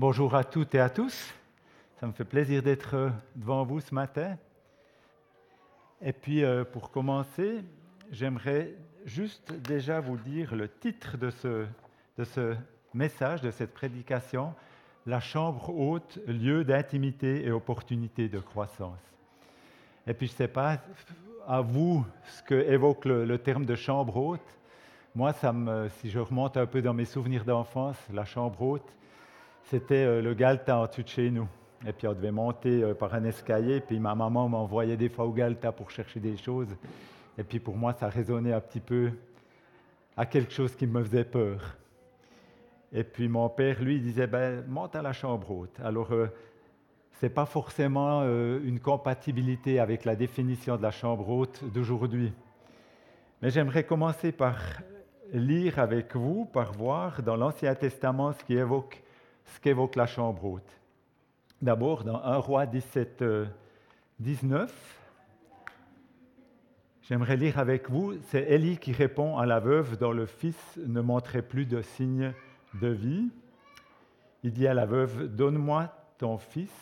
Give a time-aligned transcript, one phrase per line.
[0.00, 1.34] Bonjour à toutes et à tous.
[1.98, 4.36] Ça me fait plaisir d'être devant vous ce matin.
[6.00, 7.64] Et puis, euh, pour commencer,
[8.12, 11.66] j'aimerais juste déjà vous dire le titre de ce,
[12.16, 12.54] de ce
[12.94, 14.54] message, de cette prédication,
[15.04, 19.00] La chambre haute, lieu d'intimité et opportunité de croissance.
[20.06, 20.78] Et puis, je ne sais pas
[21.44, 24.58] à vous ce que évoque le, terme de chambre haute.
[25.16, 28.94] Moi, ça me, si je remonte un peu dans mes souvenirs d'enfance, la chambre haute,
[29.68, 31.46] c'était euh, le Galta en dessus de chez nous.
[31.86, 35.26] Et puis on devait monter euh, par un escalier, puis ma maman m'envoyait des fois
[35.26, 36.74] au Galta pour chercher des choses.
[37.36, 39.10] Et puis pour moi, ça résonnait un petit peu
[40.16, 41.76] à quelque chose qui me faisait peur.
[42.92, 45.78] Et puis mon père, lui, disait, ben, monte à la chambre haute.
[45.84, 46.26] Alors, euh,
[47.20, 52.32] ce n'est pas forcément une compatibilité avec la définition de la chambre haute d'aujourd'hui.
[53.42, 54.56] Mais j'aimerais commencer par
[55.32, 59.02] lire avec vous, par voir dans l'Ancien Testament ce qui évoque
[59.48, 60.80] ce qu'évoque la chambre haute.
[61.60, 63.24] D'abord, dans 1 roi 17,
[64.20, 65.70] 19, euh,
[67.02, 71.00] j'aimerais lire avec vous, c'est Élie qui répond à la veuve dont le fils ne
[71.00, 72.32] montrait plus de signe
[72.80, 73.28] de vie.
[74.44, 76.72] Il dit à la veuve, Donne-moi ton fils.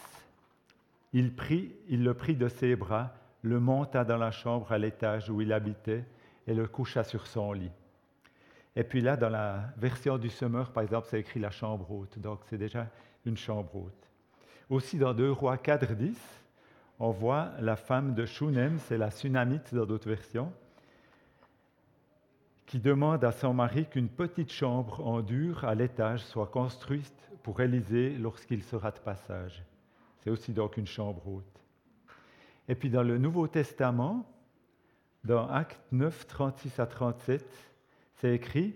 [1.12, 5.30] Il, prit, il le prit de ses bras, le monta dans la chambre à l'étage
[5.30, 6.05] où il habitait
[6.47, 7.70] et le coucha sur son lit.
[8.77, 12.19] Et puis là, dans la version du Semeur, par exemple, c'est écrit la chambre haute.
[12.19, 12.86] Donc c'est déjà
[13.24, 14.10] une chambre haute.
[14.68, 16.14] Aussi dans 2 Rois 4, 10,
[16.98, 20.52] on voit la femme de Shunem, c'est la Sunamite dans d'autres versions,
[22.66, 27.61] qui demande à son mari qu'une petite chambre en dur à l'étage soit construite pour
[27.61, 29.62] Élisée lorsqu'il sera de passage.
[30.18, 31.62] C'est aussi donc une chambre haute.
[32.68, 34.28] Et puis dans le Nouveau Testament,
[35.24, 37.46] dans Actes 9, 36 à 37,
[38.17, 38.75] c'est écrit,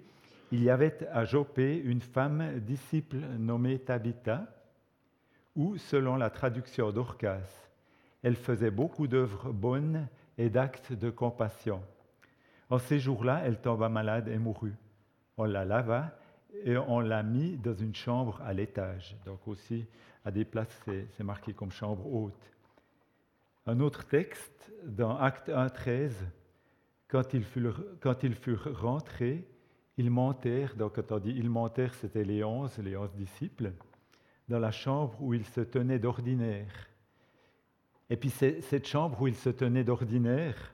[0.53, 4.47] il y avait à Jopé une femme disciple nommée Tabitha,
[5.57, 7.69] ou, selon la traduction d'Orcas,
[8.23, 11.83] elle faisait beaucoup d'œuvres bonnes et d'actes de compassion.
[12.69, 14.77] En ces jours-là, elle tomba malade et mourut.
[15.37, 16.17] On la lava
[16.65, 19.17] et on l'a mis dans une chambre à l'étage.
[19.25, 19.87] Donc aussi,
[20.25, 22.51] à des places, c'est marqué comme chambre haute.
[23.67, 26.27] Un autre texte, dans Acte 1, 13,
[27.11, 29.47] quand ils, furent, quand ils furent rentrés,
[29.97, 33.73] ils montèrent, donc quand on dit ils montèrent, c'était les onze, les onze disciples,
[34.49, 36.89] dans la chambre où ils se tenaient d'ordinaire.
[38.09, 40.73] Et puis cette chambre où ils se tenaient d'ordinaire,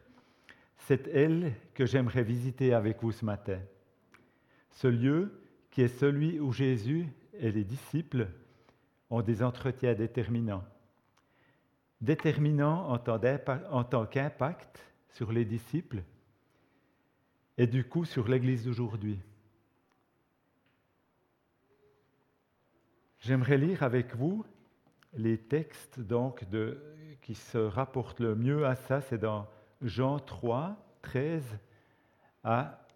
[0.77, 3.61] c'est elle que j'aimerais visiter avec vous ce matin.
[4.71, 8.29] Ce lieu qui est celui où Jésus et les disciples
[9.11, 10.65] ont des entretiens déterminants.
[12.01, 16.03] Déterminants en tant qu'impact sur les disciples,
[17.59, 19.19] et du coup sur l'Église d'aujourd'hui.
[23.21, 24.45] J'aimerais lire avec vous
[25.15, 26.45] les textes donc
[27.23, 29.49] qui se rapportent le mieux à ça, c'est dans
[29.83, 31.43] Jean 3, 13
[32.45, 32.87] à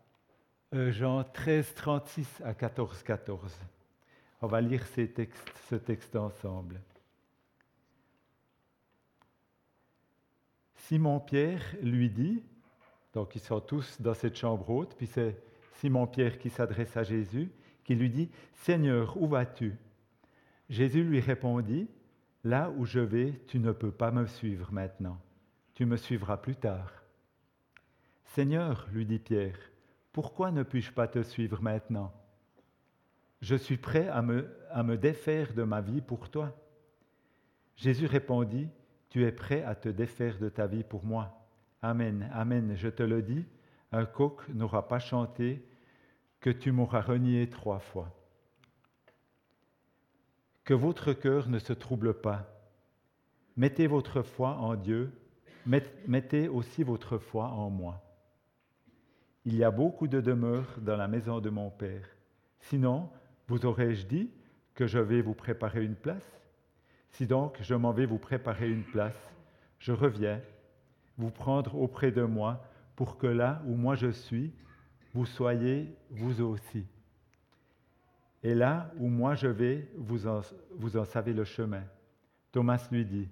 [0.72, 3.56] euh, Jean 13, 36 à 14, 14.
[4.42, 6.80] On va lire ces textes, ce texte ensemble.
[10.76, 12.42] Simon-Pierre lui dit,
[13.12, 15.36] donc ils sont tous dans cette chambre haute, puis c'est
[15.74, 17.50] Simon-Pierre qui s'adresse à Jésus,
[17.84, 19.76] qui lui dit, Seigneur, où vas-tu?
[20.68, 21.88] Jésus lui répondit,
[22.42, 25.18] Là où je vais, tu ne peux pas me suivre maintenant,
[25.74, 26.90] tu me suivras plus tard.
[28.24, 29.58] Seigneur, lui dit Pierre,
[30.12, 32.12] pourquoi ne puis-je pas te suivre maintenant?
[33.42, 36.54] Je suis prêt à me, à me défaire de ma vie pour toi.
[37.76, 38.68] Jésus répondit,
[39.08, 41.39] Tu es prêt à te défaire de ta vie pour moi.
[41.82, 43.44] Amen, Amen, je te le dis,
[43.92, 45.64] un coq n'aura pas chanté
[46.40, 48.14] que tu m'auras renié trois fois.
[50.64, 52.46] Que votre cœur ne se trouble pas.
[53.56, 55.10] Mettez votre foi en Dieu,
[55.66, 58.02] mettez aussi votre foi en moi.
[59.46, 62.06] Il y a beaucoup de demeures dans la maison de mon Père.
[62.60, 63.10] Sinon,
[63.48, 64.30] vous aurais-je dit
[64.74, 66.40] que je vais vous préparer une place?
[67.08, 69.18] Si donc je m'en vais vous préparer une place,
[69.78, 70.40] je reviens
[71.20, 72.64] vous prendre auprès de moi
[72.96, 74.52] pour que là où moi je suis,
[75.12, 76.86] vous soyez vous aussi.
[78.42, 81.82] Et là où moi je vais, vous en, savez le chemin.
[82.52, 83.28] Thomas lui dit,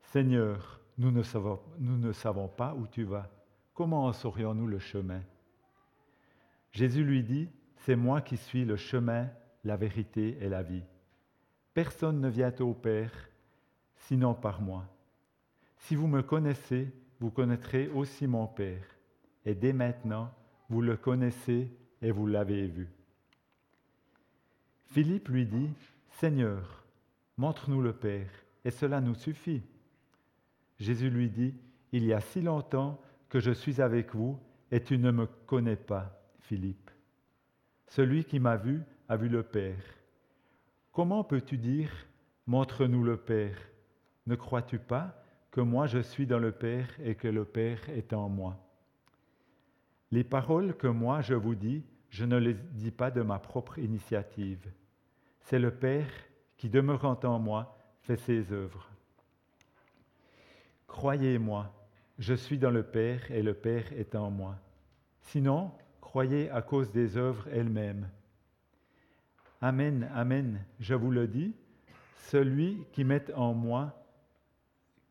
[0.00, 3.30] Seigneur, nous ne, savons, nous ne savons pas où tu vas.
[3.74, 5.22] Comment en saurions-nous le chemin?
[6.72, 9.28] Jésus lui dit, C'est moi qui suis le chemin,
[9.62, 10.82] la vérité et la vie.
[11.74, 13.12] Personne ne vient au Père
[13.94, 14.84] sinon par moi.
[15.76, 18.82] Si vous me connaissez, vous connaîtrez aussi mon Père.
[19.44, 20.32] Et dès maintenant,
[20.68, 21.70] vous le connaissez
[22.02, 22.88] et vous l'avez vu.
[24.86, 25.70] Philippe lui dit,
[26.18, 26.84] Seigneur,
[27.36, 28.30] montre-nous le Père,
[28.64, 29.62] et cela nous suffit.
[30.78, 31.54] Jésus lui dit,
[31.92, 34.38] Il y a si longtemps que je suis avec vous,
[34.72, 36.90] et tu ne me connais pas, Philippe.
[37.86, 39.82] Celui qui m'a vu a vu le Père.
[40.92, 41.90] Comment peux-tu dire,
[42.46, 43.56] Montre-nous le Père
[44.26, 45.19] Ne crois-tu pas
[45.50, 48.56] que moi je suis dans le Père et que le Père est en moi
[50.10, 53.78] Les paroles que moi je vous dis, je ne les dis pas de ma propre
[53.78, 54.70] initiative.
[55.40, 56.10] C'est le Père
[56.56, 58.90] qui, demeurant en moi, fait ses œuvres.
[60.86, 61.72] Croyez-moi,
[62.18, 64.56] je suis dans le Père et le Père est en moi.
[65.20, 65.70] Sinon,
[66.00, 68.08] croyez à cause des œuvres elles-mêmes.
[69.62, 71.54] Amen, amen, je vous le dis,
[72.16, 73.99] celui qui met en moi,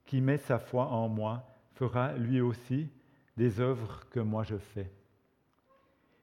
[0.10, 1.44] qui met sa foi en moi,
[1.76, 2.90] fera lui aussi
[3.38, 4.92] des œuvres que moi je fais.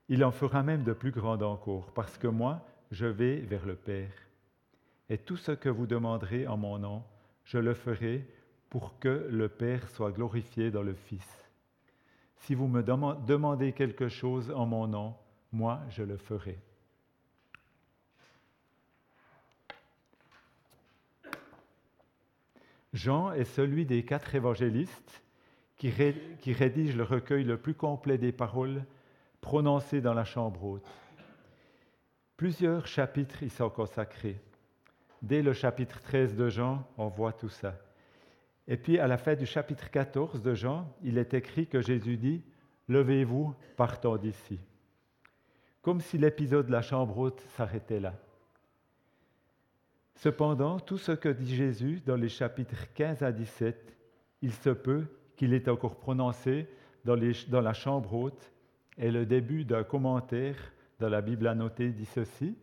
[0.08, 3.76] Il en fera même de plus grandes encore, parce que moi, je vais vers le
[3.76, 4.10] Père.
[5.08, 7.04] Et tout ce que vous demanderez en mon nom,
[7.44, 8.28] je le ferai
[8.70, 11.48] pour que le Père soit glorifié dans le Fils.
[12.38, 15.14] Si vous me demandez quelque chose en mon nom,
[15.52, 16.58] moi, je le ferai.
[22.96, 25.22] Jean est celui des quatre évangélistes
[25.76, 28.84] qui, rédige le recueil le plus complet des paroles
[29.42, 30.90] prononcées dans la chambre haute.
[32.38, 34.40] Plusieurs chapitres y sont consacrés.
[35.20, 37.74] Dès le chapitre 13 de Jean, on voit tout ça.
[38.66, 42.16] Et puis à la fin du chapitre 14 de Jean, il est écrit que Jésus
[42.16, 42.42] dit,
[42.88, 44.58] Levez-vous, partons d'ici.
[45.82, 48.14] Comme si l'épisode de la chambre haute s'arrêtait là.
[50.16, 53.94] Cependant, tout ce que dit Jésus dans les chapitres 15 à 17,
[54.40, 55.04] il se peut
[55.36, 56.66] qu'il ait encore prononcé
[57.04, 58.50] dans, la chambre haute,
[58.96, 60.56] et le début d'un commentaire
[60.98, 62.56] dans la Bible annotée dit ceci.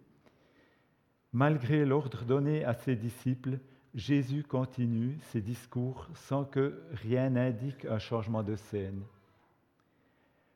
[1.32, 3.60] Malgré l'ordre donné à ses disciples,
[3.94, 9.04] Jésus continue ses discours sans que rien n'indique un changement de scène.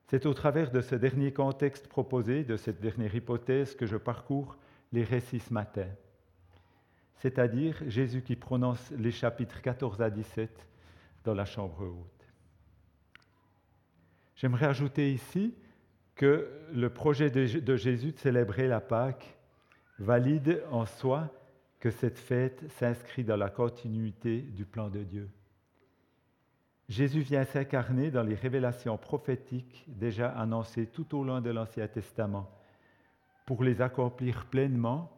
[0.07, 4.57] C'est au travers de ce dernier contexte proposé, de cette dernière hypothèse, que je parcours
[4.91, 5.88] les récits ce matin.
[7.18, 10.50] C'est-à-dire Jésus qui prononce les chapitres 14 à 17
[11.24, 12.28] dans la chambre haute.
[14.36, 15.54] J'aimerais ajouter ici
[16.16, 19.38] que le projet de Jésus de célébrer la Pâque
[20.00, 21.31] valide en soi
[21.80, 25.30] que cette fête s'inscrit dans la continuité du plan de Dieu.
[26.90, 32.50] Jésus vient s'incarner dans les révélations prophétiques déjà annoncées tout au long de l'Ancien Testament
[33.46, 35.12] pour les accomplir pleinement,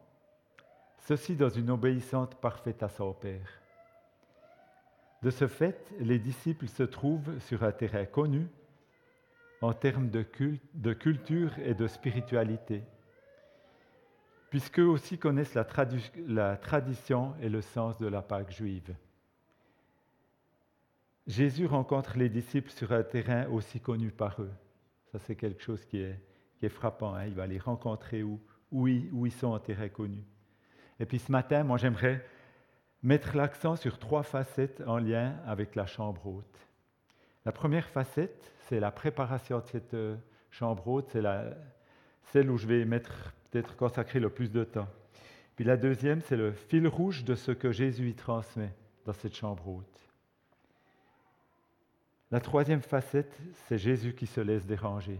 [1.00, 3.60] ceci dans une obéissance parfaite à son Père.
[5.22, 8.46] De ce fait, les disciples se trouvent sur un terrain connu
[9.60, 10.22] en termes de,
[10.92, 12.82] culture et de spiritualité
[14.50, 18.94] puisqu'eux aussi connaissent la, tradition et le sens de la Pâque juive.
[21.26, 24.50] Jésus rencontre les disciples sur un terrain aussi connu par eux.
[25.12, 27.14] Ça, c'est quelque chose qui est, frappant.
[27.14, 27.26] Hein.
[27.26, 30.24] Il va les rencontrer où ils sont en terrain connu.
[31.00, 32.24] Et puis ce matin, moi, j'aimerais
[33.02, 36.68] mettre l'accent sur trois facettes en lien avec la chambre haute.
[37.46, 40.16] La première facette, c'est la préparation de cette euh,
[40.50, 41.22] chambre haute, c'est
[42.24, 44.88] celle où je vais mettre peut-être consacrer le plus de temps.
[45.56, 48.74] Puis la deuxième, c'est le fil rouge de ce que Jésus y transmet
[49.06, 50.08] dans cette chambre haute.
[52.30, 55.18] La troisième facette, c'est Jésus qui se laisse déranger.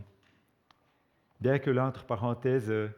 [1.41, 2.89] Bien que l'entre parenthèse, euh,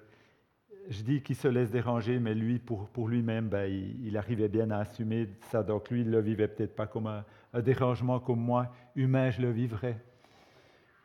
[0.89, 4.71] je dis qu'il se laisse déranger, mais lui, pour, pour lui-même, ben, il, arrivait bien
[4.71, 5.63] à assumer ça.
[5.63, 9.41] Donc lui, il ne le vivait peut-être pas comme un, dérangement comme moi, humain, je
[9.43, 9.99] le vivrais.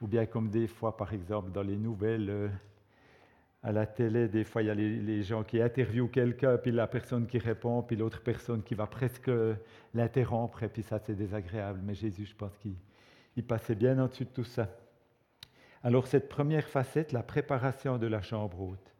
[0.02, 2.48] Ou bien comme des fois, par exemple, dans les nouvelles, euh,
[3.64, 6.88] à la télé, des fois, il y a les, gens qui interviewent quelqu'un, puis la
[6.88, 9.32] personne qui répond, puis l'autre personne qui va presque
[9.94, 11.80] l'interrompre, et puis ça, c'est désagréable.
[11.84, 14.70] Mais Jésus, je pense qu'il passait bien en dessus de tout ça.
[15.84, 18.97] Alors, cette première facette, la préparation de la chambre haute.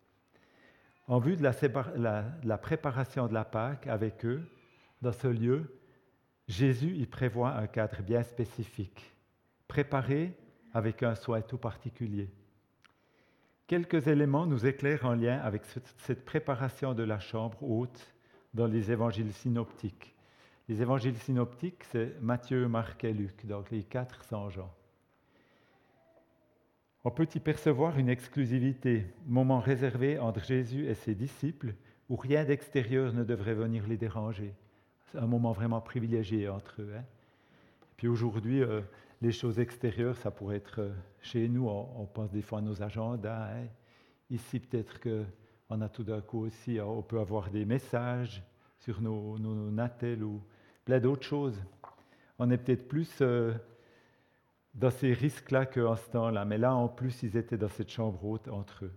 [1.08, 4.46] En vue de la, préparation de la Pâque avec eux,
[5.02, 5.80] dans ce lieu,
[6.50, 9.16] Jésus y prévoit un cadre bien spécifique,
[9.70, 10.38] préparé
[10.74, 12.30] avec un soin tout particulier.
[13.68, 15.64] Quelques éléments nous éclairent en lien avec
[15.98, 18.14] cette préparation de la chambre haute
[18.54, 20.14] dans les évangiles synoptiques.
[20.68, 24.74] Les évangiles synoptiques, c'est Matthieu, Marc et Luc, donc les quatre sans Jean.
[27.08, 31.74] On peut y percevoir une exclusivité, moment réservé entre Jésus et ses disciples,
[32.10, 34.54] où rien d'extérieur ne devrait venir les déranger.
[35.06, 36.92] C'est un moment vraiment privilégié entre eux.
[36.98, 37.06] Hein.
[37.96, 38.82] Puis aujourd'hui, euh,
[39.22, 42.84] les choses extérieures, ça pourrait être euh, chez nous, on, pense des fois à nos
[42.84, 43.54] agendas.
[43.54, 43.68] Hein.
[44.30, 45.24] Ici, peut-être que
[45.70, 48.44] On a tout d'un coup aussi, on peut avoir des messages
[48.80, 50.42] sur nos, nos, natels ou
[50.84, 51.58] plein d'autres choses.
[52.38, 53.54] On est peut-être plus euh,
[54.78, 58.24] dans ces risques-là qu'en ce temps-là, mais là, en plus, ils étaient dans cette chambre
[58.24, 58.94] haute entre eux.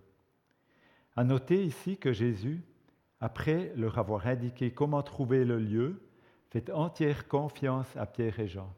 [1.15, 2.63] À noter ici que Jésus,
[3.19, 6.01] après leur avoir indiqué comment trouver le lieu,
[6.51, 8.71] fait entière confiance à Pierre et Jean.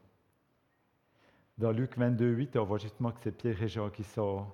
[1.57, 4.45] Dans Luc 22, 8, on voit justement que c'est Pierre et Jean qui sont,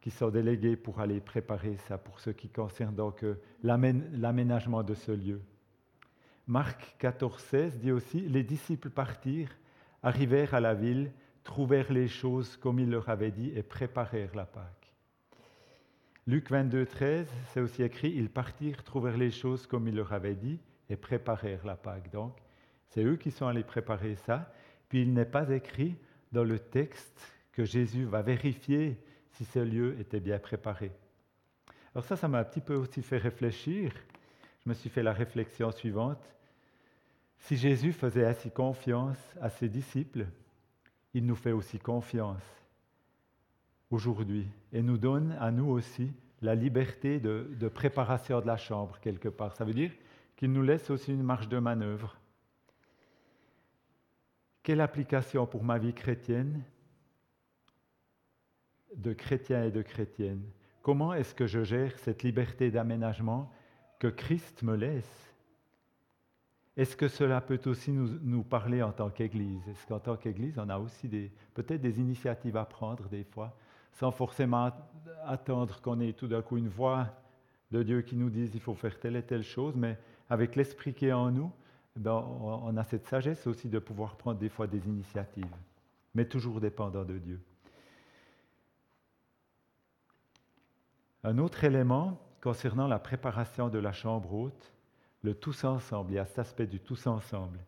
[0.00, 4.94] qui sont délégués pour aller préparer ça, pour ce qui concerne donc euh, l'aménagement de
[4.94, 5.42] ce lieu.
[6.46, 9.56] Marc 14, 16 dit aussi Les disciples partirent,
[10.02, 11.12] arrivèrent à la ville,
[11.44, 14.92] trouvèrent les choses comme il leur avait dit et préparèrent la Pâque.
[16.26, 20.34] Luc 22, 13, c'est aussi écrit Ils partirent, trouvèrent les choses comme il leur avait
[20.34, 22.10] dit et préparèrent la Pâque.
[22.10, 22.36] Donc,
[22.88, 24.52] c'est eux qui sont allés préparer ça.
[24.88, 25.96] Puis il n'est pas écrit
[26.32, 28.98] dans le texte que Jésus va vérifier
[29.32, 30.92] si ce lieu était bien préparé.
[31.94, 33.92] Alors ça, ça m'a un petit peu aussi fait réfléchir.
[34.64, 36.22] Je me suis fait la réflexion suivante.
[37.38, 40.26] Si Jésus faisait ainsi confiance à ses disciples,
[41.14, 42.42] il nous fait aussi confiance
[43.90, 46.12] aujourd'hui et nous donne à nous aussi
[46.42, 49.56] la liberté de, préparation de la chambre quelque part.
[49.56, 49.92] Ça veut dire
[50.36, 52.16] qu'il nous laisse aussi une marge de manœuvre.
[54.62, 56.62] Quelle application pour ma vie chrétienne
[58.94, 60.42] de chrétien et de chrétienne?
[60.82, 63.50] Comment est-ce que je gère cette liberté d'aménagement
[63.98, 65.29] que Christ me laisse?
[66.80, 69.68] Est-ce que cela peut aussi nous, parler en tant qu'Église?
[69.68, 71.10] Est-ce qu'en tant qu'Église, on a aussi
[71.52, 73.54] peut-être des initiatives à prendre des fois,
[73.92, 74.70] sans forcément
[75.26, 77.08] attendre qu'on ait tout d'un coup une voix
[77.70, 79.98] de Dieu qui nous dise il faut faire telle et telle chose, mais
[80.30, 81.52] avec l'Esprit qui est en nous,
[81.96, 85.54] ben, on a cette sagesse aussi de pouvoir prendre des fois des initiatives,
[86.14, 87.42] mais toujours dépendant de Dieu.
[91.24, 94.72] Un autre élément concernant la préparation de la chambre haute,
[95.22, 97.58] le tous ensemble, y a cet aspect du tous ensemble.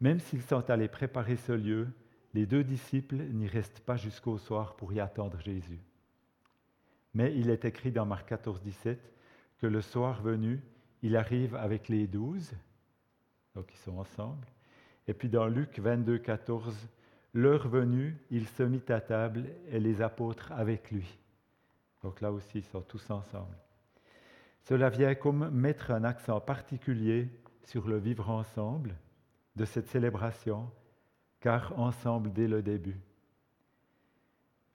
[0.00, 1.88] Même s'ils sont allés préparer ce lieu,
[2.32, 5.80] les deux disciples n'y restent pas jusqu'au soir pour y attendre Jésus.
[7.14, 9.12] Mais il est écrit dans Marc 14, 17
[9.58, 10.60] que le soir venu,
[11.02, 12.54] il arrive avec les douze
[13.54, 14.46] donc ils sont ensemble.
[15.06, 16.88] Et puis dans Luc 22, 14,
[17.32, 21.18] l'heure venue, il se mit à table et les apôtres avec lui.
[22.02, 23.56] Donc là aussi, ils sont tous ensemble.
[24.64, 27.28] Cela vient comme mettre un accent particulier
[27.64, 28.96] sur le vivre ensemble
[29.56, 30.70] de cette célébration,
[31.40, 32.98] car ensemble dès le début.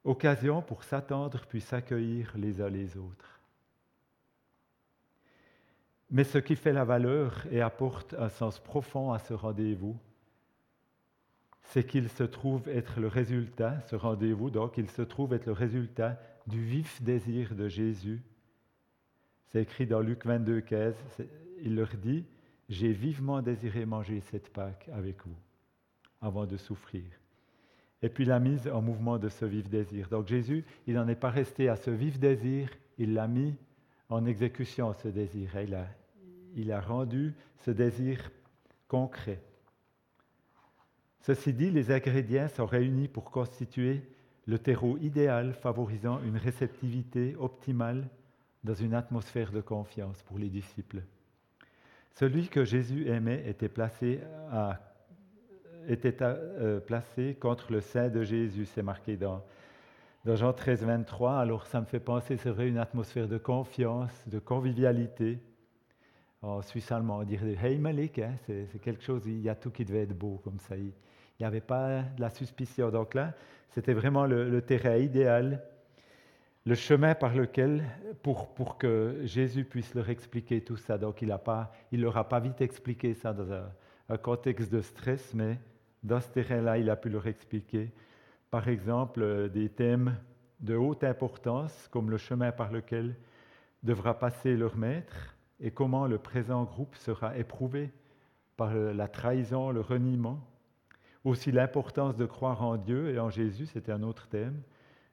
[0.04, 3.40] Occasion pour s'attendre puis s'accueillir les uns les autres.
[6.12, 9.98] Mais ce qui fait la valeur et apporte un sens profond à ce rendez-vous,
[11.62, 15.52] c'est qu'il se trouve être le résultat, ce rendez-vous, donc il se trouve être le
[15.52, 18.24] résultat du vif désir de Jésus.
[19.50, 20.96] C'est écrit dans Luc 22, 15,
[21.64, 22.24] il leur dit,
[22.70, 25.36] j'ai vivement désiré manger cette Pâque avec vous
[26.22, 27.04] avant de souffrir.
[28.02, 30.08] Et puis la mise en mouvement de ce vif désir.
[30.10, 33.56] Donc Jésus, il n'en est pas resté à ce vif désir, il l'a mis
[34.10, 35.50] en exécution, ce désir.
[35.60, 35.88] Il a,
[36.56, 37.34] il a rendu
[37.66, 38.32] ce désir
[38.88, 39.42] concret.
[41.22, 44.02] Ceci dit, les ingrédients sont réunis pour constituer
[44.46, 48.08] le terreau idéal favorisant une réceptivité optimale
[48.64, 51.02] dans une atmosphère de confiance pour les disciples.
[52.12, 54.20] Celui que Jésus aimait était placé,
[55.88, 59.44] était euh, placé contre le sein de Jésus, c'est marqué dans,
[60.26, 61.38] dans Jean 13, 23.
[61.38, 65.40] Alors ça me fait penser, c'est vrai, une atmosphère de confiance, de convivialité,
[66.42, 69.72] en suisse allemand, on dirait Hey Malik, hein, c'est quelque chose, il y a tout
[69.72, 70.78] qui devait être beau comme ça.
[70.78, 70.94] Il
[71.40, 72.90] n'y avait pas de la suspicion.
[72.92, 73.34] Donc là,
[73.70, 75.62] c'était vraiment le, terrain idéal,
[76.70, 77.84] le chemin par lequel,
[78.22, 81.00] pour, pour que Jésus puisse leur expliquer tout ça.
[81.00, 83.72] Donc il ne leur a pas vite expliqué ça dans un,
[84.08, 85.58] un contexte de stress, mais
[86.04, 87.92] dans ce terrain-là, il a pu leur expliquer,
[88.52, 90.16] par exemple, euh, des thèmes
[90.60, 93.16] de haute importance, comme le chemin par lequel
[93.82, 97.92] devra passer leur maître, et comment le présent groupe sera éprouvé
[98.58, 100.40] par la trahison, le reniement.
[101.24, 104.62] Aussi l'importance de croire en Dieu et en Jésus, c'était un autre thème.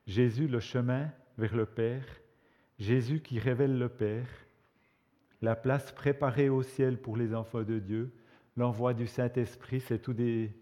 [0.07, 2.05] Jésus, le chemin vers le Père.
[2.79, 4.29] Jésus qui révèle le Père.
[5.43, 8.13] La place préparée au ciel pour les enfants de Dieu.
[8.57, 10.53] L'envoi du Saint-Esprit, c'est tous des,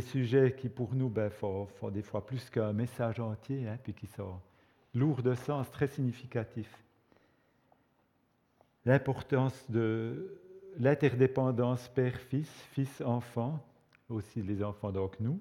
[0.00, 4.06] sujets qui pour nous ben, font, des fois plus qu'un message entier, hein, puis qui
[4.06, 4.40] sont
[4.94, 6.82] lourds de sens, très significatifs
[8.84, 10.38] l'importance de
[10.78, 13.64] l'interdépendance père-fils, fils-enfant,
[14.08, 15.40] aussi les enfants donc nous,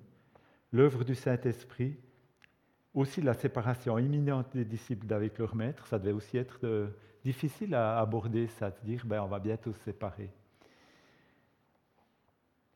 [0.72, 1.96] l'œuvre du Saint-Esprit,
[2.94, 6.92] aussi la séparation imminente des disciples d'avec leur maître, ça devait aussi être
[7.24, 10.30] difficile à aborder ça, de dire ben, on va bientôt se séparer.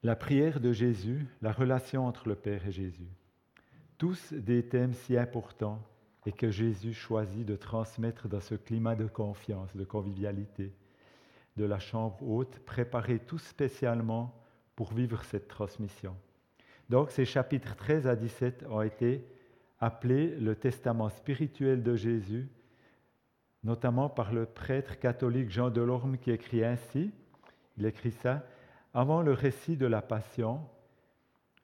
[0.04, 3.10] La prière de Jésus, la relation entre le Père et Jésus.
[3.98, 5.82] Tous des thèmes si importants
[6.26, 10.74] et que Jésus choisit de transmettre dans ce climat de confiance, de convivialité,
[11.58, 14.36] de la chambre haute, préparés tout spécialement
[14.76, 16.16] pour vivre cette transmission.
[16.90, 19.26] Donc ces chapitres 13 à 17 ont été
[19.80, 22.50] appelés le testament spirituel de Jésus,
[23.64, 27.12] notamment par le prêtre catholique Jean Delorme qui écrit ainsi,
[27.78, 28.46] il écrit ça,
[28.94, 30.62] avant le récit de la Passion,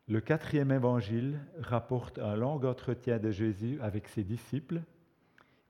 [0.08, 4.82] le quatrième évangile rapporte un long entretien de Jésus avec ses disciples.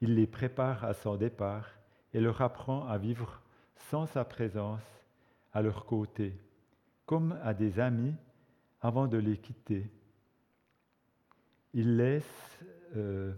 [0.01, 1.69] Il les prépare à son départ
[2.13, 3.41] et leur apprend à vivre
[3.75, 4.81] sans sa présence
[5.53, 6.33] à leur côté,
[7.05, 8.15] comme à des amis
[8.81, 9.91] avant de les quitter.
[11.73, 12.59] Il laisse,
[12.95, 13.33] euh,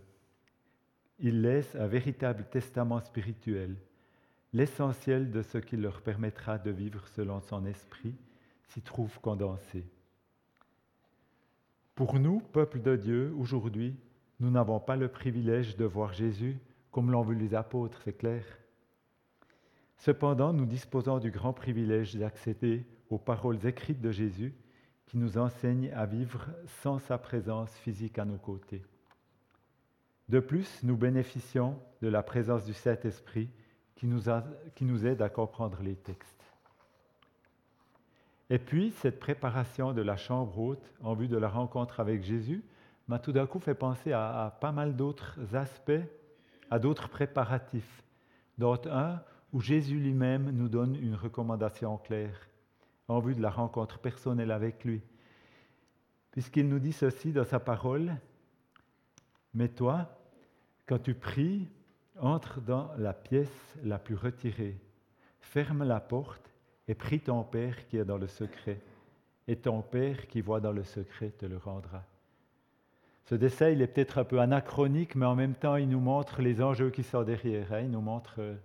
[1.19, 3.75] il laisse un véritable testament spirituel,
[4.53, 8.15] l'essentiel de ce qui leur permettra de vivre selon son esprit
[8.69, 9.85] s'y trouve condensé.
[11.95, 13.95] Pour nous, peuple de Dieu, aujourd'hui,
[14.39, 16.57] nous n'avons pas le privilège de voir Jésus
[16.93, 18.45] comme l'ont vu les apôtres, c'est clair.
[19.97, 24.53] Cependant, nous disposons du grand privilège d'accéder aux paroles écrites de Jésus
[25.05, 26.47] qui nous enseignent à vivre
[26.81, 28.83] sans sa présence physique à nos côtés.
[30.29, 33.49] De plus, nous bénéficions de la présence du Saint-Esprit
[33.95, 34.07] qui,
[34.75, 36.43] qui nous, aide à comprendre les textes.
[38.49, 42.63] Et puis, cette préparation de la chambre haute en vue de la rencontre avec Jésus
[43.07, 45.91] m'a tout d'un coup fait penser à pas mal d'autres aspects,
[46.69, 48.03] à d'autres préparatifs,
[48.57, 52.47] dont un où Jésus lui-même nous donne une recommandation claire
[53.07, 55.01] en vue de la rencontre personnelle avec lui.
[56.31, 58.15] Puisqu'il nous dit ceci dans sa parole,
[59.53, 60.09] mais toi,
[60.87, 61.67] quand tu pries,
[62.19, 64.77] entre dans la pièce la plus retirée,
[65.41, 66.51] ferme la porte
[66.87, 68.79] et prie ton Père qui est dans le secret,
[69.47, 72.03] et ton Père qui voit dans le secret te le rendra.
[73.25, 76.41] Ce dessin, il est peut-être un peu anachronique, mais en même temps, il nous montre
[76.41, 77.71] les enjeux qui sont derrière.
[77.71, 77.81] Hein.
[77.81, 78.55] Il nous montre, euh,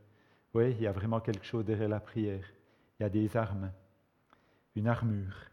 [0.55, 2.45] oui, il y a vraiment quelque chose derrière la prière.
[2.99, 3.71] Il y a des armes,
[4.77, 5.51] une armure.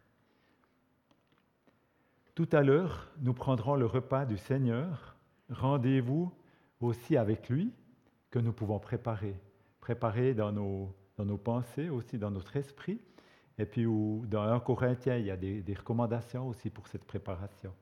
[2.35, 5.15] Tout à l'heure, nous prendrons le repas du Seigneur.
[5.49, 6.33] Rendez-vous
[6.81, 7.71] aussi avec lui
[8.29, 9.39] que nous pouvons préparer.
[9.79, 12.99] Préparer dans nos, dans nos pensées, aussi dans notre esprit.
[13.57, 17.73] Et puis dans 1 Corinthiens, il y a des recommandations aussi pour cette préparation.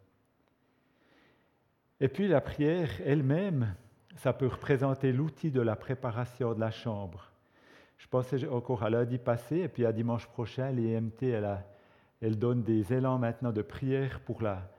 [2.00, 3.76] Et puis la prière elle-même,
[4.16, 7.33] ça peut représenter l'outil de la préparation de la chambre.
[8.04, 11.64] Je pensais encore à lundi passé, et puis à dimanche prochain, l'IMT, elle,
[12.22, 14.70] elle donne des élans maintenant de prière pour la,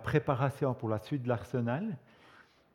[0.00, 1.96] préparation pour la suite de l'arsenal.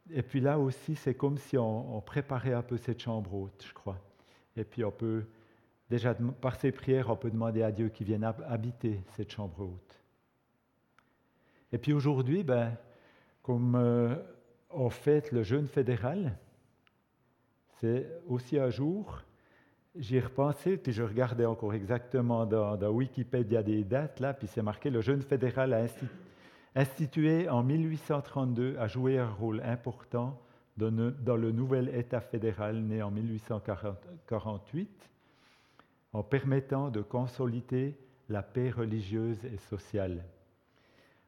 [0.10, 3.66] Et puis là aussi, c'est comme si on, on, préparait un peu cette chambre haute,
[3.68, 4.00] je crois.
[4.56, 5.26] Et puis on peut,
[5.90, 10.00] déjà par ces prières, on peut demander à Dieu qu'il vienne habiter cette chambre haute.
[11.74, 12.72] Et puis aujourd'hui, ben,
[13.44, 14.16] comme euh,
[14.70, 16.38] on fête le jeûne fédéral,
[17.82, 19.24] c'est aussi un jour,
[20.00, 24.62] j'y ai repensé, puis je regardais encore exactement dans, Wikipédia des dates, là, puis c'est
[24.62, 25.86] marqué le jeûne fédéral a
[26.76, 30.40] institué en 1832, a joué un rôle important
[30.78, 35.10] dans le nouvel État fédéral né en 1848
[36.14, 37.98] en permettant de consolider
[38.30, 40.24] la paix religieuse et sociale.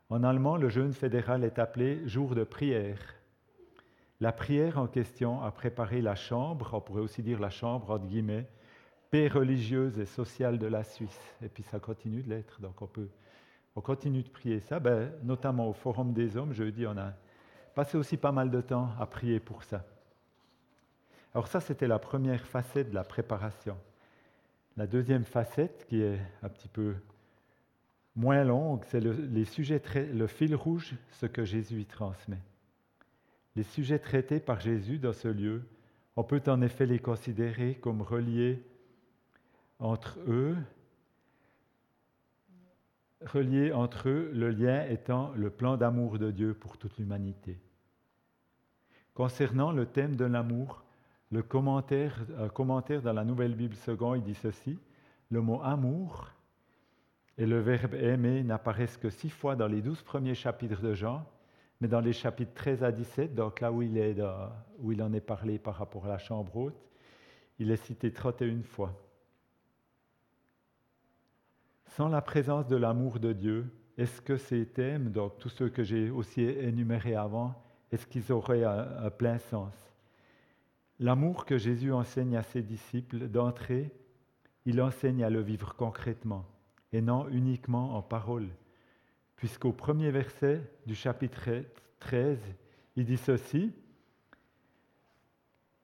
[0.09, 2.99] En allemand, le jeûne fédéral est appelé jour de prière.
[4.19, 8.05] La prière en question a préparé la chambre, on pourrait aussi dire la chambre entre
[8.05, 8.47] guillemets,
[9.11, 11.35] paix religieuse et sociale de la Suisse.
[11.43, 13.09] Et puis ça continue de l'être, donc on peut
[13.75, 17.13] on continue de prier ça, ben, notamment au Forum des Hommes, jeudi, on a
[17.73, 19.85] passé aussi pas mal de temps à prier pour ça.
[21.33, 23.77] Alors ça, c'était la première facette de la préparation.
[24.75, 26.95] La deuxième facette, qui est un petit peu
[28.15, 32.41] moins longue, c'est le, les sujets le fil rouge, ce que Jésus y transmet.
[33.55, 35.63] Les sujets traités par Jésus dans ce lieu,
[36.17, 38.61] on peut en effet les considérer comme reliés
[39.81, 40.55] entre eux
[43.25, 47.59] reliés entre eux, le lien étant le plan d'amour de Dieu pour toute l'humanité.
[49.13, 50.83] Concernant le thème de l'amour,
[51.31, 54.79] le commentaire, commentaire dans la Nouvelle Bible seconde, il dit ceci,
[55.29, 56.29] le mot amour
[57.37, 61.25] et le verbe aimer n'apparaissent que six fois dans les douze premiers chapitres de Jean,
[61.79, 64.25] mais dans les chapitres 13 à 17, donc là il,
[64.79, 66.89] où il en est parlé par rapport à la chambre haute,
[67.59, 68.93] il est cité 31 fois.
[71.97, 75.83] Sans la présence de l'amour de Dieu, est-ce que ces thèmes, donc tous ceux que
[75.83, 77.53] j'ai aussi énumérés avant,
[77.91, 79.73] est-ce qu'ils auraient un, plein sens?
[80.99, 83.91] L'amour que Jésus enseigne à ses disciples d'entrée,
[84.65, 86.45] il enseigne à le vivre concrètement
[86.93, 88.47] et non uniquement en parole.
[89.35, 91.49] Puisqu'au premier verset du chapitre
[91.99, 92.39] 13,
[92.95, 93.73] il dit ceci,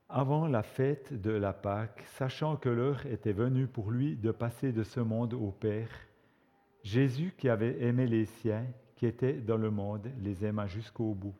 [0.09, 4.71] Avant la fête de la Pâque, sachant que l'heure était venue pour lui de passer
[4.71, 5.89] de ce monde au Père,
[6.81, 8.65] Jésus qui avait aimé les siens,
[8.95, 11.35] qui étaient dans le monde, les aima jusqu'au bout.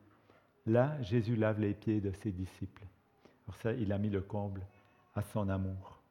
[0.66, 2.84] Là, Jésus lave les pieds de ses disciples.
[3.46, 4.60] Pour ça, il a mis le comble
[5.14, 6.02] à son amour.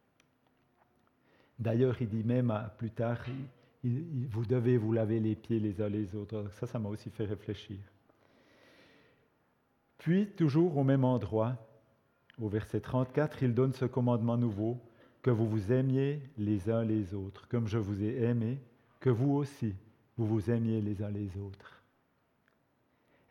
[1.59, 3.23] D'ailleurs, il dit même plus tard,
[3.83, 6.51] vous devez vous laver les pieds les uns les autres.
[6.53, 7.77] Ça, ça m'a aussi fait réfléchir.
[9.99, 11.55] Puis, toujours au même endroit,
[12.41, 14.77] au verset 34, il donne ce commandement nouveau,
[15.21, 18.59] que vous vous aimiez les uns les autres, comme je vous ai aimé,
[18.99, 19.75] que vous aussi,
[20.17, 21.83] vous vous aimiez les uns les autres.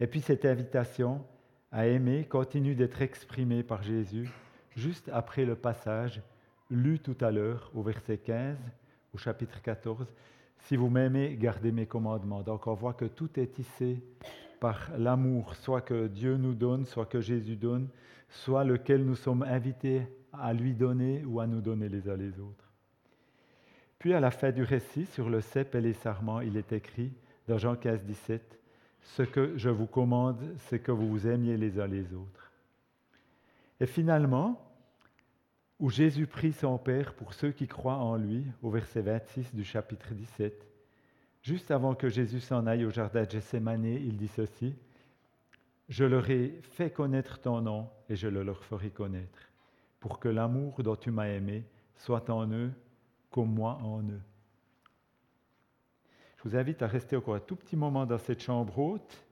[0.01, 1.25] Et puis cette invitation
[1.73, 4.29] à aimer continue d'être exprimée par Jésus
[4.77, 6.21] juste après le passage
[6.71, 8.57] lu tout à l'heure au verset 15,
[9.15, 10.07] au chapitre 14.
[10.61, 12.43] Si vous m'aimez, gardez mes commandements.
[12.43, 14.03] Donc on voit que tout est tissé
[14.61, 17.89] par l'amour, soit que Dieu nous donne, soit que Jésus donne,
[18.29, 22.39] soit lequel nous sommes invités à lui donner ou à nous donner les uns les
[22.39, 22.73] autres.
[23.99, 27.13] Puis à la fin du récit, sur le cep et les sarments, il est écrit
[27.49, 28.59] dans Jean 15, 17,
[29.01, 32.53] Ce que je vous commande, c'est que vous vous aimiez les uns les autres.
[33.81, 34.63] Et finalement,
[35.79, 39.65] où Jésus prie son Père pour ceux qui croient en lui, au verset 26 du
[39.65, 40.67] chapitre 17,
[41.43, 44.75] juste avant que Jésus s'en aille au jardin de Gethsemane, il dit ceci,
[45.89, 49.39] Je leur ai fait connaître ton nom et je le leur ferai connaître,
[50.01, 52.73] pour que l'amour dont tu m'as aimé soit en eux
[53.31, 54.23] comme moi en eux.
[56.37, 59.27] Je vous invite à rester encore un tout petit moment dans cette chambre haute,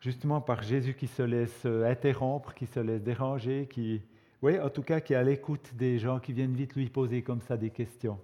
[0.00, 4.02] justement par Jésus qui se laisse interrompre, qui se laisse déranger, qui,
[4.42, 7.22] oui, en tout cas, qui est à l'écoute des gens qui viennent vite lui poser
[7.22, 8.18] comme ça des questions.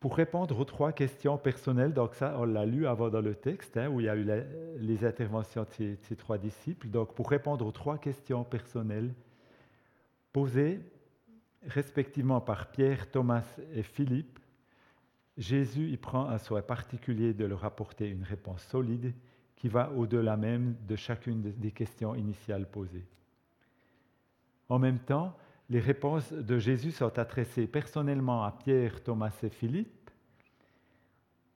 [0.00, 3.76] Pour répondre aux trois questions personnelles, donc ça, on l'a lu avant dans le texte,
[3.76, 4.26] hein, où il y a eu
[4.78, 6.88] les interventions de ces, trois disciples.
[6.88, 9.12] Donc, pour répondre aux trois questions personnelles
[10.32, 10.80] posées
[11.66, 14.38] respectivement par Pierre, Thomas et Philippe,
[15.36, 19.12] Jésus y prend un soin particulier de leur apporter une réponse solide
[19.54, 23.06] qui va au-delà même de chacune des questions initiales posées.
[24.70, 25.36] En même temps,
[25.70, 30.10] les réponses de Jésus sont adressées personnellement à Pierre, Thomas et Philippe,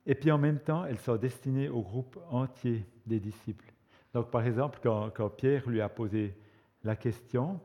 [0.05, 3.73] et puis en même temps, elles sont destinées au groupe entier des disciples.
[4.13, 6.33] Donc par exemple, quand, Pierre lui a posé
[6.85, 7.59] la question,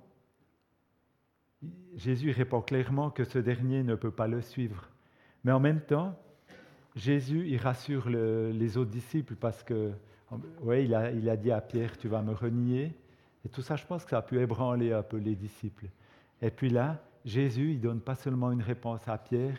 [1.95, 4.89] Jésus répond clairement que ce dernier ne peut pas le suivre.
[5.45, 6.19] Mais en même temps,
[6.97, 9.93] Jésus il rassure les autres disciples parce que
[10.63, 12.93] oui, il a, il a dit à Pierre, tu vas me renier.
[13.45, 15.87] Et tout ça, je pense que ça a pu ébranler un peu les disciples.
[16.43, 19.59] Et puis là, Jésus, il donne pas seulement une réponse à Pierre,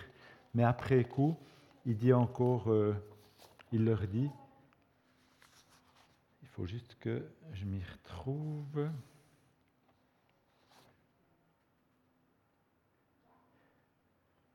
[0.54, 1.38] mais après coup,
[1.86, 2.94] il dit encore, euh,
[3.72, 4.30] il leur dit,
[6.42, 8.90] il faut juste que je m'y retrouve.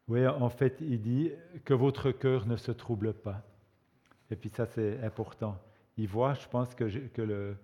[0.09, 1.33] Oui, en fait, il dit
[1.65, 3.43] que votre cœur ne se trouble pas.
[4.31, 5.59] Et puis ça, c'est important
[5.97, 6.85] il voit, je pense, que,
[7.23, 7.57] le,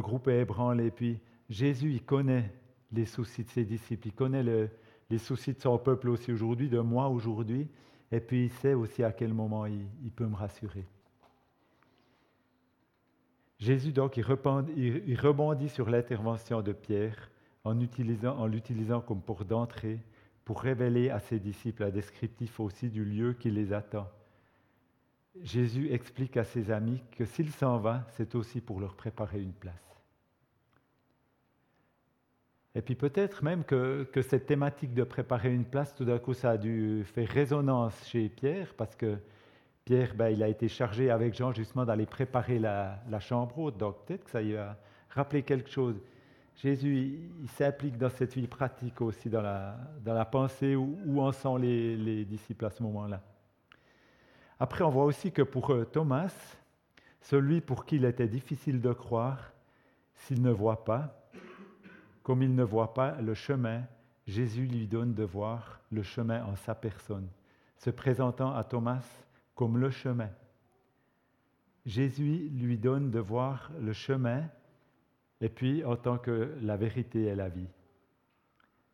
[0.00, 0.90] groupe est ébranlé.
[0.90, 2.52] Puis Jésus, il connaît
[2.92, 4.42] les soucis de ses disciples, il connaît
[5.10, 7.68] les soucis de son peuple aussi aujourd'hui, de moi aujourd'hui,
[8.10, 10.84] et puis il sait aussi à quel moment il, peut me rassurer.
[13.58, 17.30] Jésus, donc, il rebondit, sur l'intervention de Pierre
[17.64, 20.00] en l'utilisant comme pour d'entrée
[20.44, 24.08] pour révéler à ses disciples un descriptif aussi du lieu qui les attend.
[25.40, 29.52] Jésus explique à ses amis que s'il s'en va, c'est aussi pour leur préparer une
[29.52, 29.91] place.
[32.74, 36.52] Et puis peut-être même que, cette thématique de préparer une place, tout d'un coup, ça
[36.52, 39.18] a dû faire résonance chez Pierre, parce que
[39.84, 43.76] Pierre, ben, il a été chargé avec Jean justement d'aller préparer la, chambre haute.
[43.76, 44.76] Donc peut-être que ça lui a
[45.10, 46.00] rappelé quelque chose.
[46.56, 51.20] Jésus, il, s'implique dans cette vie pratique aussi, dans la, dans la pensée, où, où
[51.20, 53.22] en sont les disciples à ce moment-là.
[54.62, 56.32] Après, on voit aussi que pour euh, Thomas,
[57.20, 59.52] celui pour qui il était difficile de croire,
[60.14, 61.21] s'il ne voit pas,
[62.22, 63.82] comme il ne voit pas le chemin,
[64.26, 67.28] Jésus lui donne de voir le chemin en sa personne,
[67.76, 69.04] se présentant à Thomas
[69.54, 70.30] comme le chemin.
[71.84, 74.44] Jésus lui donne de voir le chemin,
[75.40, 77.68] et puis en tant que la vérité et la vie.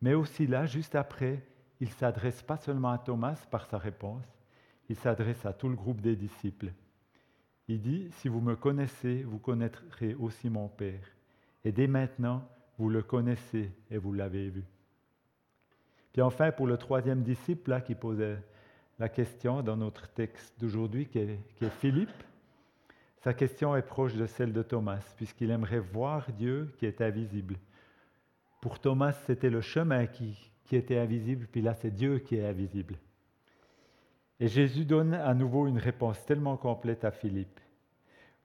[0.01, 1.47] Mais aussi là, juste après,
[1.81, 4.25] il s'adresse pas seulement à Thomas par sa réponse,
[4.89, 6.73] il s'adresse à tout le groupe des disciples.
[7.69, 11.05] Il dit, si vous me connaissez, vous connaîtrez aussi mon Père.
[11.65, 14.65] et dès maintenant, vous le connaissez et vous l'avez vu.
[16.13, 18.39] Puis enfin, pour le troisième disciple là, qui posait
[18.99, 21.39] la question dans notre texte d'aujourd'hui, qui, est,
[21.81, 22.11] Philippe,
[23.19, 27.57] sa question est proche de celle de Thomas, puisqu'il aimerait voir Dieu qui est invisible.
[28.61, 32.47] Pour Thomas, c'était le chemin qui, qui était invisible, puis là, c'est Dieu qui est
[32.47, 32.97] invisible.
[34.41, 37.61] Et Jésus donne à nouveau une réponse tellement complète à Philippe.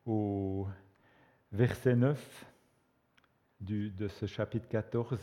[0.06, 0.68] Au
[1.52, 2.53] verset 9
[3.64, 5.20] de ce chapitre 14,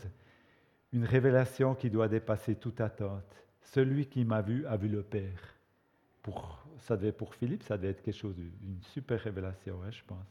[0.93, 3.35] une révélation qui doit dépasser toute attente.
[3.61, 5.55] Celui qui m'a vu a vu le Père.
[6.21, 10.03] Pour, ça devait pour Philippe, ça devait être quelque chose, une super révélation, hein, je
[10.05, 10.27] pense.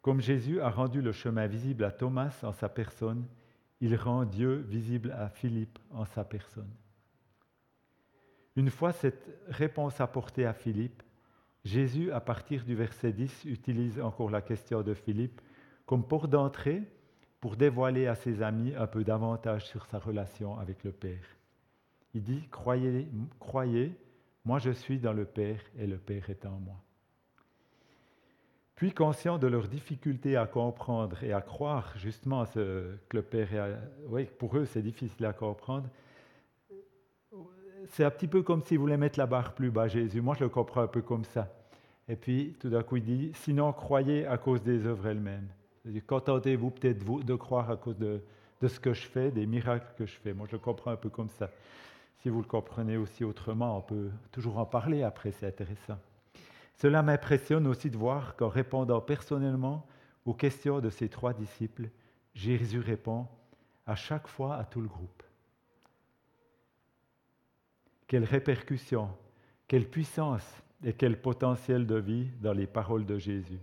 [0.00, 3.24] Comme Jésus a rendu le chemin visible à Thomas en sa personne,
[3.80, 6.70] il rend Dieu visible à Philippe en sa personne.
[8.56, 11.02] Une fois cette réponse apportée à Philippe,
[11.64, 15.40] Jésus, à partir du verset 10, utilise encore la question de Philippe
[15.86, 16.82] comme porte d'entrée
[17.40, 21.26] pour dévoiler à ses amis un peu davantage sur sa relation avec le Père.
[22.14, 23.08] Il dit, croyez,
[23.40, 23.96] croyez,
[24.44, 26.76] moi je suis dans le Père et le Père est en moi.
[28.74, 33.76] Puis, conscient de leur difficulté à comprendre et à croire justement que le Père est...
[34.08, 35.88] Oui, pour eux c'est difficile à comprendre.
[37.88, 40.20] C'est un petit peu comme s'ils voulaient mettre la barre plus bas, Jésus.
[40.20, 41.48] Moi, je le comprends un peu comme ça.
[42.08, 45.48] Et puis, tout d'un coup, il dit, sinon, croyez à cause des œuvres elles-mêmes.
[46.06, 48.22] Contentez-vous peut-être de croire à cause de,
[48.60, 50.32] de, ce que je fais, des miracles que je fais.
[50.32, 51.50] Moi, je le comprends un peu comme ça.
[52.20, 55.98] Si vous le comprenez aussi autrement, on peut toujours en parler après, c'est intéressant.
[56.76, 59.86] Cela m'impressionne aussi de voir qu'en répondant personnellement
[60.24, 61.90] aux questions de ces trois disciples,
[62.34, 63.26] Jésus répond
[63.86, 65.22] à chaque fois à tout le groupe.
[68.06, 69.08] Quelle répercussion,
[69.66, 70.46] quelle puissance
[70.84, 73.60] et quel potentiel de vie dans les paroles de Jésus.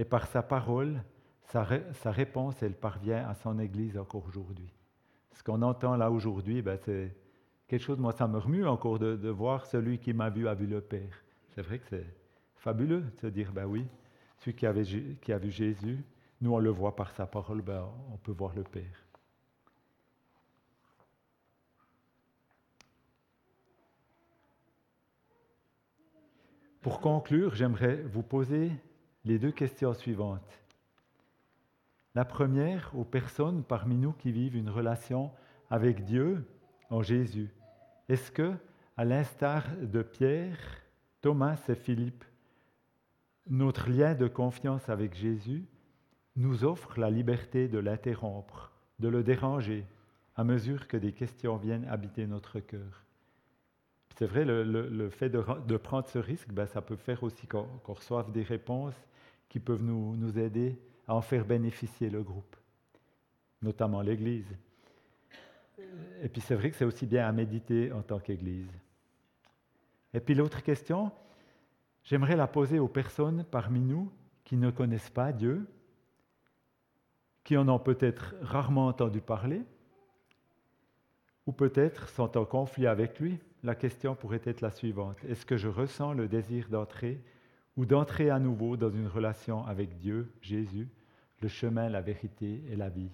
[0.00, 1.04] Et par sa parole,
[1.42, 1.62] sa,
[2.10, 4.72] réponse, elle parvient à son Église encore aujourd'hui.
[5.34, 7.14] Ce qu'on entend là aujourd'hui, ben c'est
[7.68, 10.66] quelque chose, moi ça me remue encore de, voir celui qui m'a vu a vu
[10.66, 11.22] le Père.
[11.50, 12.06] C'est vrai que c'est
[12.56, 13.86] fabuleux de se dire, ben oui,
[14.38, 16.02] celui qui a vu Jésus,
[16.40, 19.04] nous on le voit par sa parole, ben on peut voir le Père.
[26.80, 28.72] Pour conclure, j'aimerais vous poser
[29.24, 30.60] les deux questions suivantes.
[32.14, 35.30] La première, aux personnes parmi nous qui vivent une relation
[35.70, 36.44] avec Dieu
[36.90, 37.50] en Jésus.
[38.08, 38.54] Est-ce que,
[38.96, 40.58] à l'instar de Pierre,
[41.20, 42.24] Thomas et Philippe,
[43.48, 45.64] notre lien de confiance avec Jésus
[46.36, 49.86] nous offre la liberté de l'interrompre, de le déranger,
[50.36, 53.04] à mesure que des questions viennent habiter notre cœur?
[54.16, 58.32] C'est vrai, le, fait de, prendre ce risque, ben, ça peut faire aussi qu'on reçoive
[58.32, 58.94] des réponses
[59.50, 62.56] qui peuvent nous, aider à en faire bénéficier le groupe,
[63.60, 64.56] notamment l'Église.
[66.22, 68.70] Et puis c'est vrai que c'est aussi bien à méditer en tant qu'Église.
[70.14, 71.10] Et puis l'autre question,
[72.04, 74.10] j'aimerais la poser aux personnes parmi nous
[74.44, 75.66] qui ne connaissent pas Dieu,
[77.42, 79.62] qui en ont peut-être rarement entendu parler,
[81.46, 83.40] ou peut-être sont en conflit avec lui.
[83.64, 85.16] La question pourrait être la suivante.
[85.24, 87.20] Est-ce que je ressens le désir d'entrer
[87.76, 90.88] ou d'entrer à nouveau dans une relation avec Dieu, Jésus,
[91.40, 93.10] le chemin, la vérité et la vie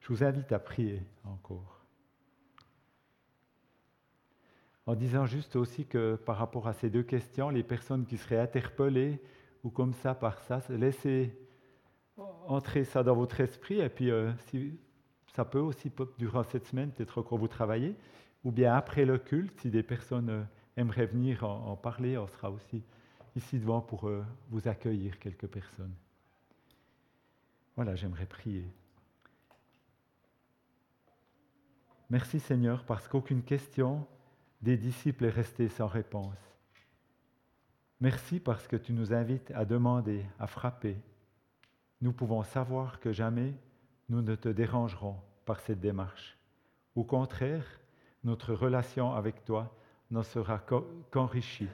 [0.00, 1.78] Je vous invite à prier encore.
[4.88, 8.38] en disant juste aussi que par rapport à ces deux questions, les personnes qui seraient
[8.38, 9.20] interpellées
[9.62, 11.38] ou comme ça par ça, laissez
[12.46, 14.32] entrer ça dans votre esprit et puis euh,
[15.34, 17.94] ça peut aussi durant cette semaine, peut-être quand vous travaillez,
[18.44, 20.42] ou bien après le culte, si des personnes euh,
[20.76, 22.82] aimeraient venir en, parler, on sera aussi
[23.36, 25.94] ici devant pour euh, vous accueillir quelques personnes.
[27.76, 28.64] Voilà, j'aimerais prier.
[32.10, 34.06] Merci Seigneur parce qu'aucune question
[34.62, 36.38] des disciples est resté sans réponse.
[38.00, 40.96] Merci parce que tu nous invites à demander, à frapper.
[42.00, 43.54] Nous pouvons savoir que jamais
[44.08, 46.38] nous ne te dérangerons par cette démarche.
[46.94, 47.66] Au contraire,
[48.24, 49.74] notre relation avec toi
[50.10, 50.58] n'en sera
[51.10, 51.68] qu'enrichie,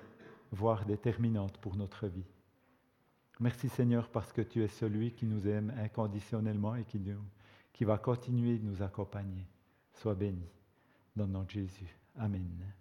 [0.53, 2.27] voire déterminante pour notre vie.
[3.41, 7.21] Merci Seigneur parce que tu es celui qui nous aime inconditionnellement et qui, nous,
[7.73, 9.47] qui va continuer de nous accompagner.
[9.93, 10.47] Sois béni
[11.17, 11.99] dans le nom de Jésus.
[12.17, 12.75] Amen.